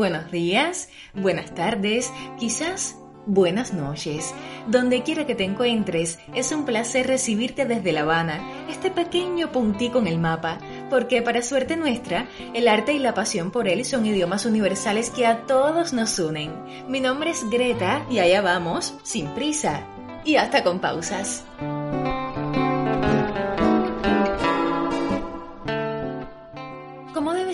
[0.00, 2.96] Buenos días, buenas tardes, quizás
[3.26, 4.34] buenas noches.
[4.66, 9.98] Donde quiera que te encuentres, es un placer recibirte desde La Habana, este pequeño puntico
[9.98, 10.56] en el mapa,
[10.88, 15.26] porque para suerte nuestra, el arte y la pasión por él son idiomas universales que
[15.26, 16.50] a todos nos unen.
[16.88, 19.82] Mi nombre es Greta y allá vamos, sin prisa
[20.24, 21.44] y hasta con pausas.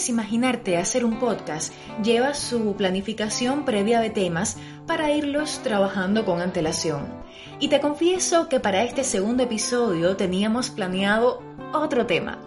[0.09, 7.07] Imaginarte, hacer un podcast lleva su planificación previa de temas para irlos trabajando con antelación.
[7.59, 12.39] Y te confieso que para este segundo episodio teníamos planeado otro tema,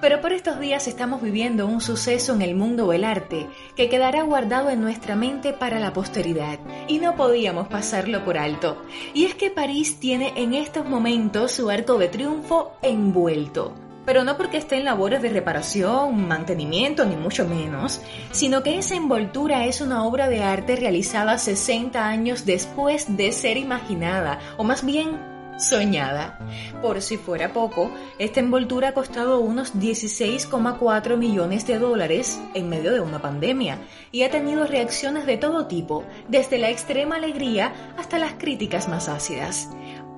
[0.00, 4.22] pero por estos días estamos viviendo un suceso en el mundo del arte que quedará
[4.22, 8.82] guardado en nuestra mente para la posteridad y no podíamos pasarlo por alto.
[9.14, 14.38] Y es que París tiene en estos momentos su arco de triunfo envuelto pero no
[14.38, 19.82] porque esté en labores de reparación, mantenimiento, ni mucho menos, sino que esa envoltura es
[19.82, 25.18] una obra de arte realizada 60 años después de ser imaginada, o más bien
[25.58, 26.38] soñada.
[26.80, 32.92] Por si fuera poco, esta envoltura ha costado unos 16,4 millones de dólares en medio
[32.92, 33.78] de una pandemia
[34.10, 39.08] y ha tenido reacciones de todo tipo, desde la extrema alegría hasta las críticas más
[39.08, 39.68] ácidas.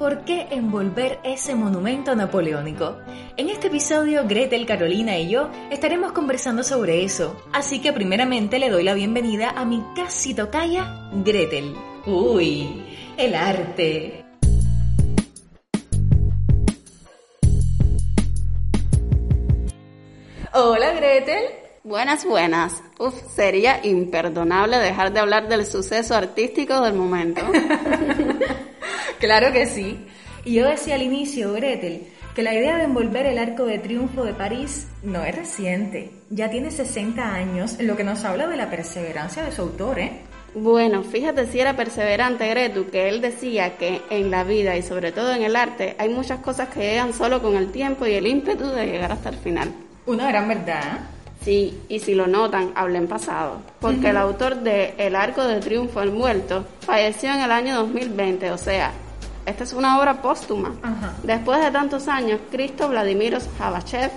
[0.01, 2.97] ¿Por qué envolver ese monumento napoleónico?
[3.37, 7.37] En este episodio, Gretel, Carolina y yo estaremos conversando sobre eso.
[7.53, 11.75] Así que primeramente le doy la bienvenida a mi casi tocaya, Gretel.
[12.07, 12.83] Uy,
[13.19, 14.25] el arte.
[20.55, 21.45] Hola, Gretel.
[21.85, 22.83] Buenas, buenas.
[22.99, 27.43] Uf, sería imperdonable dejar de hablar del suceso artístico del momento.
[29.21, 29.99] Claro que sí.
[30.45, 34.25] Y yo decía al inicio, Gretel, que la idea de envolver el arco de triunfo
[34.25, 36.11] de París no es reciente.
[36.31, 40.13] Ya tiene 60 años, lo que nos habla de la perseverancia de su autor, ¿eh?
[40.55, 45.13] Bueno, fíjate si era perseverante Gretu, que él decía que en la vida y sobre
[45.13, 48.27] todo en el arte hay muchas cosas que llegan solo con el tiempo y el
[48.27, 49.73] ímpetu de llegar hasta el final.
[50.07, 51.01] Una gran verdad.
[51.45, 55.61] Sí, y si lo notan, hablé en pasado, porque el autor de El Arco de
[55.61, 58.93] Triunfo Envuelto falleció en el año 2020, o sea,
[59.47, 60.75] esta es una obra póstuma.
[60.83, 61.15] Ajá.
[61.23, 64.11] Después de tantos años, Cristo Vladimiros Javachev,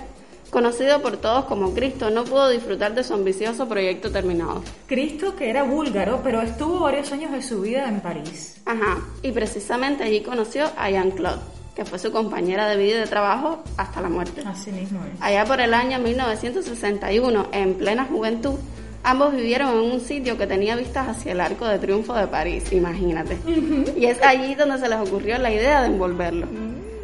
[0.50, 4.62] conocido por todos como Cristo, no pudo disfrutar de su ambicioso proyecto terminado.
[4.86, 8.60] Cristo, que era búlgaro, pero estuvo varios años de su vida en París.
[8.64, 11.42] Ajá, y precisamente allí conoció a Jean-Claude,
[11.74, 14.44] que fue su compañera de vida y de trabajo hasta la muerte.
[14.46, 15.20] Así mismo es.
[15.20, 18.54] Allá por el año 1961, en plena juventud,
[19.04, 22.72] ambos vivieron en un sitio que tenía vistas hacia el Arco de Triunfo de París,
[22.72, 23.38] imagínate.
[23.96, 26.48] Y es allí donde se les ocurrió la idea de envolverlo.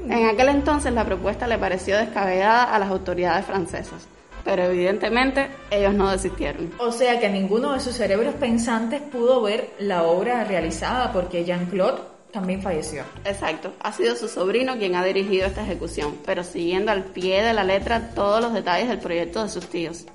[0.08, 4.08] En aquel entonces la propuesta le pareció descabellada a las autoridades francesas,
[4.44, 6.72] pero evidentemente ellos no desistieron.
[6.78, 12.00] O sea que ninguno de sus cerebros pensantes pudo ver la obra realizada porque Jean-Claude
[12.32, 13.04] también falleció.
[13.24, 17.52] Exacto, ha sido su sobrino quien ha dirigido esta ejecución, pero siguiendo al pie de
[17.52, 20.06] la letra todos los detalles del proyecto de sus tíos.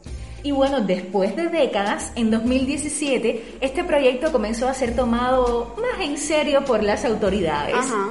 [0.45, 6.19] Y bueno, después de décadas, en 2017, este proyecto comenzó a ser tomado más en
[6.19, 7.73] serio por las autoridades.
[7.73, 8.09] Ajá.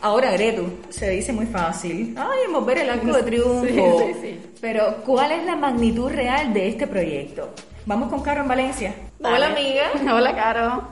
[0.00, 2.14] Ahora, Gretu, se dice muy fácil.
[2.16, 3.98] Ay, mover el arco de triunfo.
[3.98, 4.40] Sí, sí, sí.
[4.58, 7.50] Pero, ¿cuál es la magnitud real de este proyecto?
[7.84, 8.94] Vamos con Caro en Valencia.
[9.18, 9.36] Dale.
[9.36, 9.90] Hola, amiga.
[10.14, 10.88] Hola, Caro.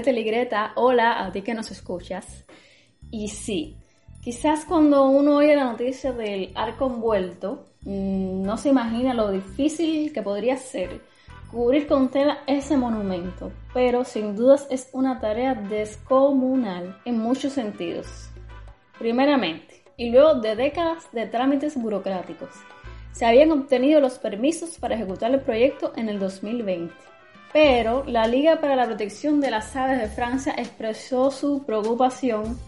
[0.00, 0.72] Hola, Gretel y Greta.
[0.76, 2.46] Hola a ti que nos escuchas.
[3.10, 3.76] Y sí,
[4.22, 10.10] quizás cuando uno oye la noticia del arco envuelto, mm, no se imagina lo difícil
[10.14, 11.02] que podría ser
[11.50, 18.30] cubrir con tela ese monumento, pero sin dudas es una tarea descomunal en muchos sentidos.
[18.98, 22.54] Primeramente, y luego de décadas de trámites burocráticos,
[23.12, 27.09] se habían obtenido los permisos para ejecutar el proyecto en el 2020.
[27.52, 32.58] Pero la Liga para la Protección de las Aves de Francia expresó su preocupación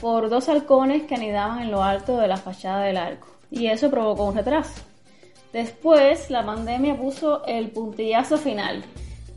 [0.00, 3.88] por dos halcones que anidaban en lo alto de la fachada del arco, y eso
[3.88, 4.82] provocó un retraso.
[5.52, 8.82] Después, la pandemia puso el puntillazo final,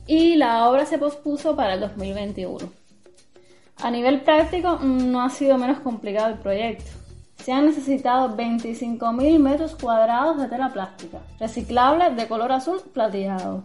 [0.07, 2.71] y la obra se pospuso para el 2021.
[3.83, 6.89] A nivel práctico no ha sido menos complicado el proyecto.
[7.43, 13.63] Se han necesitado 25.000 metros cuadrados de tela plástica, reciclable de color azul plateado.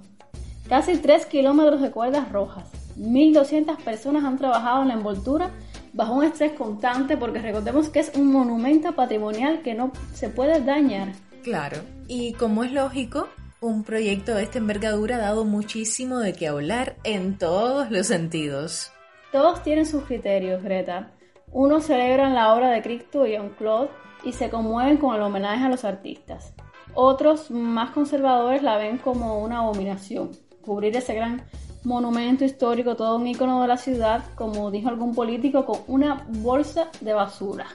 [0.70, 2.70] Casi 3 kilómetros de cuerdas rojas.
[2.96, 5.50] 1.200 personas han trabajado en la envoltura
[5.92, 10.60] bajo un estrés constante porque recordemos que es un monumento patrimonial que no se puede
[10.60, 11.08] dañar.
[11.42, 13.26] Claro, y como es lógico,
[13.60, 18.92] un proyecto de esta envergadura ha dado muchísimo de qué hablar en todos los sentidos.
[19.32, 21.10] Todos tienen sus criterios, Greta.
[21.50, 23.90] Unos celebran la obra de Cristo y Jean-Claude
[24.22, 26.54] y se conmueven con el homenaje a los artistas.
[26.94, 30.30] Otros, más conservadores, la ven como una abominación.
[30.70, 31.42] Cubrir ese gran
[31.82, 36.90] monumento histórico, todo un icono de la ciudad, como dijo algún político, con una bolsa
[37.00, 37.66] de basura.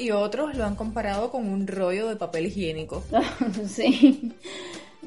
[0.00, 3.04] Y otros lo han comparado con un rollo de papel higiénico.
[3.68, 4.32] sí.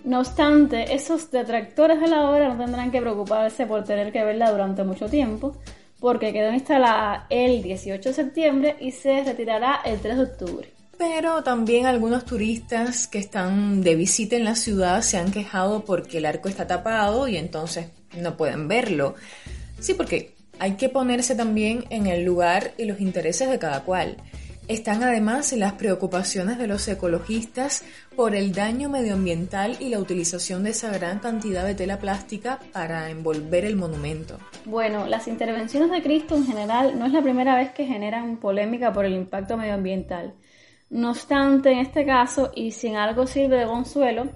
[0.05, 4.49] No obstante, esos detractores de la obra no tendrán que preocuparse por tener que verla
[4.49, 5.57] durante mucho tiempo,
[5.99, 10.72] porque quedó instalada el 18 de septiembre y se retirará el 3 de octubre.
[10.97, 16.19] Pero también algunos turistas que están de visita en la ciudad se han quejado porque
[16.19, 17.87] el arco está tapado y entonces
[18.17, 19.15] no pueden verlo.
[19.79, 24.17] Sí, porque hay que ponerse también en el lugar y los intereses de cada cual.
[24.69, 27.83] Están además las preocupaciones de los ecologistas
[28.15, 33.09] por el daño medioambiental y la utilización de esa gran cantidad de tela plástica para
[33.09, 34.39] envolver el monumento.
[34.63, 38.93] Bueno, las intervenciones de Cristo en general no es la primera vez que generan polémica
[38.93, 40.33] por el impacto medioambiental.
[40.93, 44.27] No obstante, en este caso, y sin algo sirve de consuelo,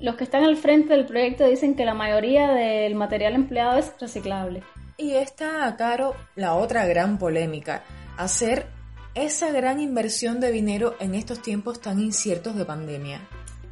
[0.00, 3.94] los que están al frente del proyecto dicen que la mayoría del material empleado es
[4.00, 4.64] reciclable.
[4.96, 7.84] Y está, Caro, la otra gran polémica,
[8.16, 8.66] hacer
[9.14, 13.20] esa gran inversión de dinero en estos tiempos tan inciertos de pandemia.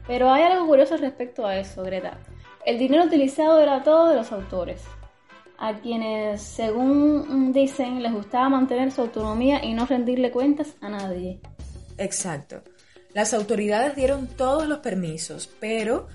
[0.06, 2.18] Pero hay algo curioso respecto a eso, Greta.
[2.64, 4.84] El dinero utilizado era todo de los autores,
[5.58, 11.40] a quienes, según dicen, les gustaba mantener su autonomía y no rendirle cuentas a nadie.
[11.98, 12.62] Exacto.
[13.14, 16.08] Las autoridades dieron todos los permisos, pero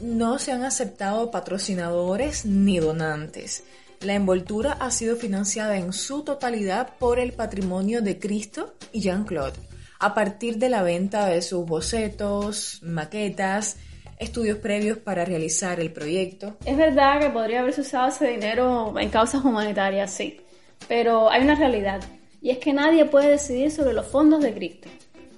[0.00, 3.64] no se han aceptado patrocinadores ni donantes.
[4.00, 9.58] La envoltura ha sido financiada en su totalidad por el patrimonio de Cristo y Jean-Claude,
[9.98, 13.76] a partir de la venta de sus bocetos, maquetas,
[14.18, 16.56] estudios previos para realizar el proyecto.
[16.64, 20.40] Es verdad que podría haberse usado ese dinero en causas humanitarias, sí,
[20.88, 22.00] pero hay una realidad,
[22.40, 24.88] y es que nadie puede decidir sobre los fondos de Cristo,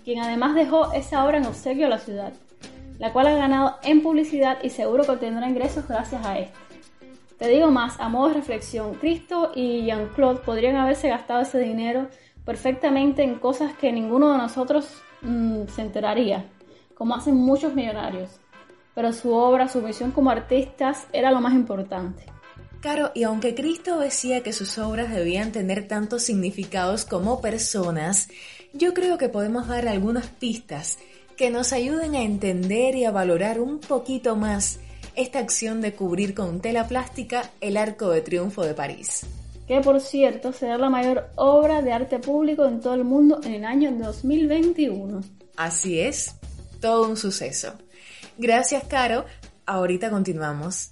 [0.05, 2.33] quien además dejó esa obra en obsequio a la ciudad,
[2.99, 6.59] la cual ha ganado en publicidad y seguro que obtendrá ingresos gracias a esto.
[7.39, 12.09] Te digo más, a modo de reflexión, Cristo y Jean-Claude podrían haberse gastado ese dinero
[12.45, 16.45] perfectamente en cosas que ninguno de nosotros mm, se enteraría,
[16.95, 18.39] como hacen muchos millonarios.
[18.95, 22.27] Pero su obra, su misión como artistas era lo más importante.
[22.83, 28.29] Claro, y aunque Cristo decía que sus obras debían tener tantos significados como personas,
[28.73, 30.99] yo creo que podemos dar algunas pistas
[31.37, 34.81] que nos ayuden a entender y a valorar un poquito más
[35.15, 39.27] esta acción de cubrir con tela plástica el Arco de Triunfo de París.
[39.69, 43.55] Que por cierto será la mayor obra de arte público en todo el mundo en
[43.55, 45.21] el año 2021.
[45.57, 46.35] Así es,
[46.81, 47.75] todo un suceso.
[48.39, 49.25] Gracias, Caro.
[49.67, 50.91] Ahorita continuamos.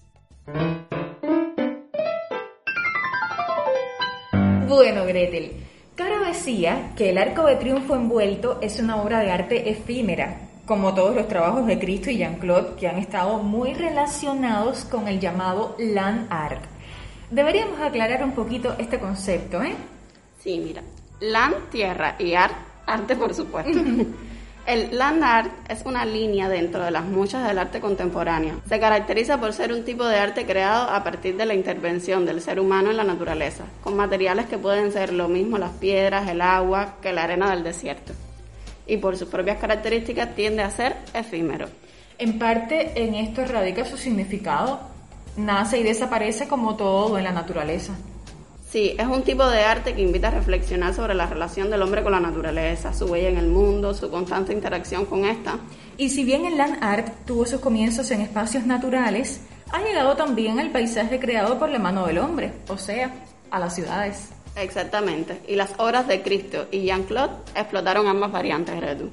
[4.70, 5.50] Bueno, Gretel,
[5.96, 10.94] Caro decía que el Arco de Triunfo envuelto es una obra de arte efímera, como
[10.94, 15.74] todos los trabajos de Cristo y Jean-Claude, que han estado muy relacionados con el llamado
[15.80, 16.62] land art.
[17.32, 19.74] Deberíamos aclarar un poquito este concepto, ¿eh?
[20.38, 20.82] Sí, mira,
[21.18, 22.54] land, tierra y art,
[22.86, 23.76] arte por supuesto.
[24.70, 28.60] El land art es una línea dentro de las muchas del arte contemporáneo.
[28.68, 32.40] Se caracteriza por ser un tipo de arte creado a partir de la intervención del
[32.40, 36.40] ser humano en la naturaleza, con materiales que pueden ser lo mismo las piedras, el
[36.40, 38.12] agua, que la arena del desierto
[38.86, 41.66] y por sus propias características tiende a ser efímero.
[42.16, 44.78] En parte en esto radica su significado.
[45.36, 47.96] Nace y desaparece como todo en la naturaleza.
[48.70, 52.04] Sí, es un tipo de arte que invita a reflexionar sobre la relación del hombre
[52.04, 55.58] con la naturaleza, su huella en el mundo, su constante interacción con esta.
[55.96, 59.40] Y si bien el land art tuvo sus comienzos en espacios naturales,
[59.72, 63.12] ha llegado también al paisaje creado por la mano del hombre, o sea,
[63.50, 64.28] a las ciudades.
[64.54, 65.40] Exactamente.
[65.48, 69.10] Y las obras de Cristo y Jean-Claude explotaron ambas variantes, Redu.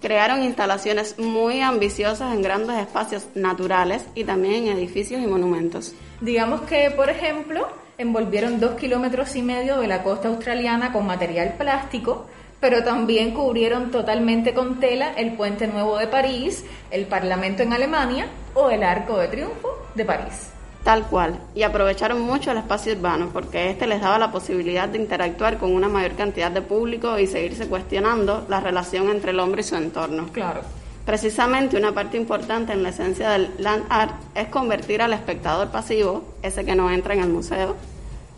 [0.00, 5.92] Crearon instalaciones muy ambiciosas en grandes espacios naturales y también en edificios y monumentos.
[6.20, 7.66] Digamos que, por ejemplo,
[7.98, 12.26] envolvieron dos kilómetros y medio de la costa australiana con material plástico,
[12.60, 18.28] pero también cubrieron totalmente con tela el Puente Nuevo de París, el Parlamento en Alemania
[18.54, 20.50] o el Arco de Triunfo de París.
[20.82, 24.98] Tal cual, y aprovecharon mucho el espacio urbano porque este les daba la posibilidad de
[24.98, 29.62] interactuar con una mayor cantidad de público y seguirse cuestionando la relación entre el hombre
[29.62, 30.28] y su entorno.
[30.32, 30.60] Claro.
[31.06, 36.24] Precisamente una parte importante en la esencia del land art es convertir al espectador pasivo,
[36.42, 37.76] ese que no entra en el museo,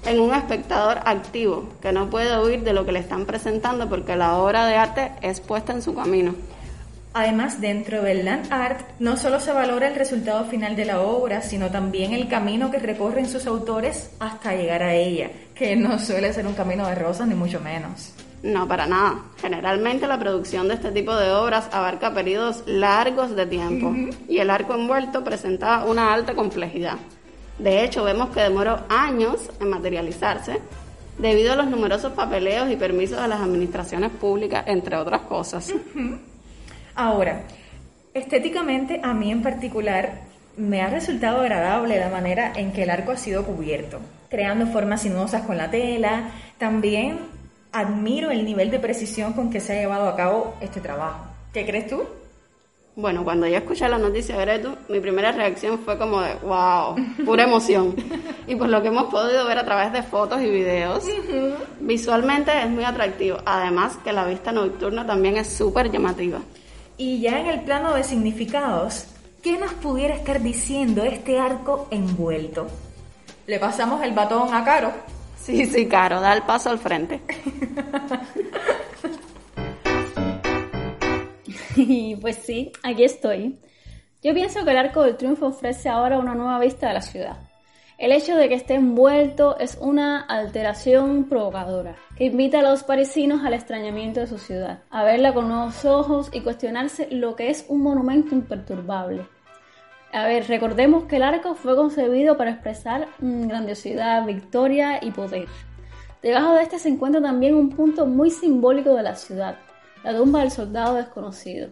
[0.05, 4.17] en un espectador activo, que no puede huir de lo que le están presentando porque
[4.17, 6.35] la obra de arte es puesta en su camino.
[7.15, 11.41] Además, dentro del land art no solo se valora el resultado final de la obra,
[11.41, 16.35] sino también el camino que recorren sus autores hasta llegar a ella, que no suele
[16.35, 18.13] ser un camino de rosas ni mucho menos.
[18.43, 19.23] No, para nada.
[19.41, 23.93] Generalmente la producción de este tipo de obras abarca periodos largos de tiempo
[24.29, 26.99] y el arco envuelto presentaba una alta complejidad.
[27.59, 30.61] De hecho, vemos que demoró años en materializarse
[31.19, 35.75] debido a los numerosos papeleos y permisos de las administraciones públicas, entre otras cosas.
[36.95, 37.43] Ahora,
[38.15, 40.21] estéticamente a mí en particular
[40.57, 45.03] me ha resultado agradable la manera en que el arco ha sido cubierto, creando formas
[45.03, 46.31] sinuosas con la tela.
[46.59, 47.19] También
[47.79, 51.25] admiro el nivel de precisión con que se ha llevado a cabo este trabajo.
[51.53, 52.03] ¿Qué crees tú?
[52.99, 56.97] Bueno, cuando yo escuché la noticia de Gretu, mi primera reacción fue como de, wow,
[57.25, 57.95] pura emoción.
[58.49, 61.05] y por lo que hemos podido ver a través de fotos y videos,
[61.79, 63.39] visualmente es muy atractivo.
[63.47, 66.41] Además que la vista nocturna también es súper llamativa.
[66.97, 69.05] Y ya en el plano de significados,
[69.45, 72.67] ¿qué nos pudiera estar diciendo este arco envuelto?
[73.47, 74.91] Le pasamos el batón a Caro.
[75.49, 77.23] Sí, sí, Caro, da el paso al frente.
[81.77, 83.57] Y pues sí, aquí estoy.
[84.21, 87.37] Yo pienso que el Arco del Triunfo ofrece ahora una nueva vista de la ciudad.
[87.99, 93.45] El hecho de que esté envuelto es una alteración provocadora, que invita a los parisinos
[93.45, 97.65] al extrañamiento de su ciudad, a verla con nuevos ojos y cuestionarse lo que es
[97.69, 99.29] un monumento imperturbable.
[100.13, 105.49] A ver, recordemos que el arco fue concebido para expresar mm, grandiosidad, victoria y poder.
[106.23, 109.57] Debajo de este se encuentra también un punto muy simbólico de la ciudad,
[110.03, 111.69] la tumba del soldado desconocido,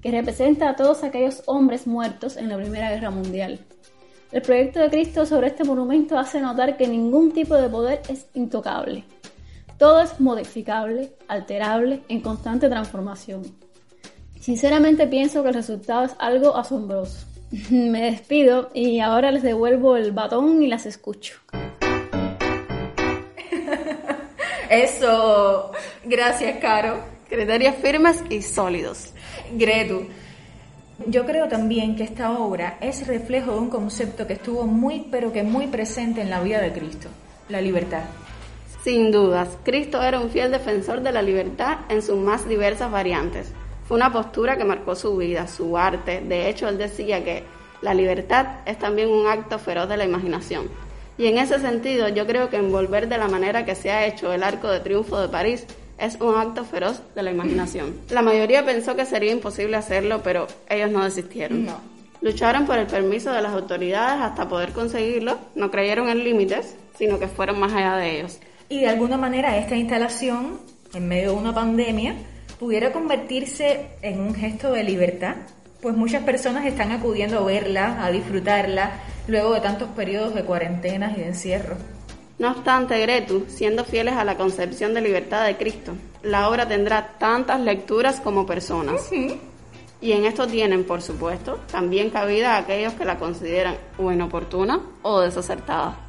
[0.00, 3.58] que representa a todos aquellos hombres muertos en la Primera Guerra Mundial.
[4.30, 8.26] El proyecto de Cristo sobre este monumento hace notar que ningún tipo de poder es
[8.34, 9.04] intocable.
[9.76, 13.42] Todo es modificable, alterable, en constante transformación.
[14.40, 17.35] Sinceramente pienso que el resultado es algo asombroso.
[17.70, 21.36] Me despido y ahora les devuelvo el batón y las escucho.
[24.70, 25.72] Eso.
[26.04, 26.98] Gracias, Caro.
[27.28, 29.12] Criterios firmes y sólidos.
[29.52, 30.06] Gretu.
[31.06, 35.32] Yo creo también que esta obra es reflejo de un concepto que estuvo muy, pero
[35.32, 37.08] que muy presente en la vida de Cristo,
[37.48, 38.04] la libertad.
[38.82, 43.52] Sin dudas, Cristo era un fiel defensor de la libertad en sus más diversas variantes.
[43.86, 46.20] Fue una postura que marcó su vida, su arte.
[46.20, 47.44] De hecho, él decía que
[47.82, 50.68] la libertad es también un acto feroz de la imaginación.
[51.18, 54.32] Y en ese sentido, yo creo que envolver de la manera que se ha hecho
[54.32, 55.66] el Arco de Triunfo de París
[55.98, 57.94] es un acto feroz de la imaginación.
[58.10, 61.64] La mayoría pensó que sería imposible hacerlo, pero ellos no desistieron.
[61.64, 61.80] No.
[62.20, 67.18] Lucharon por el permiso de las autoridades hasta poder conseguirlo, no creyeron en límites, sino
[67.18, 68.38] que fueron más allá de ellos.
[68.68, 70.58] Y de alguna manera esta instalación,
[70.92, 72.16] en medio de una pandemia,
[72.58, 75.36] pudiera convertirse en un gesto de libertad,
[75.80, 81.16] pues muchas personas están acudiendo a verla, a disfrutarla, luego de tantos periodos de cuarentenas
[81.16, 81.76] y de encierro.
[82.38, 87.16] No obstante, Gretu, siendo fieles a la concepción de libertad de Cristo, la obra tendrá
[87.18, 89.10] tantas lecturas como personas.
[90.00, 95.20] Y en esto tienen, por supuesto, también cabida aquellos que la consideran o inoportuna o
[95.20, 96.05] desacertada.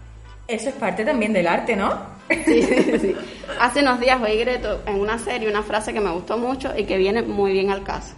[0.48, 2.18] Eso es parte también del arte, ¿no?
[2.30, 3.16] Sí, sí, sí.
[3.60, 6.86] Hace unos días oí Greto en una serie una frase que me gustó mucho y
[6.86, 8.16] que viene muy bien al caso.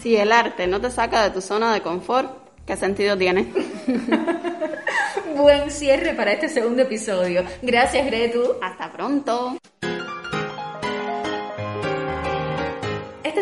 [0.00, 2.30] Si el arte no te saca de tu zona de confort,
[2.66, 3.46] ¿qué sentido tiene?
[5.36, 7.42] Buen cierre para este segundo episodio.
[7.62, 8.56] Gracias, Gretu.
[8.60, 9.56] Hasta pronto.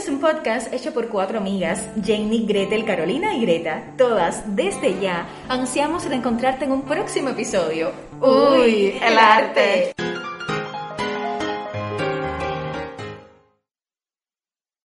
[0.00, 3.82] Es un podcast hecho por cuatro amigas, Jenny, Gretel, Carolina y Greta.
[3.98, 7.92] Todas, desde ya, ansiamos de encontrarte en un próximo episodio.
[8.18, 9.92] Uy, el arte.